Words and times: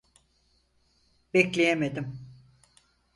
Bekleyemedim. 1.33 2.17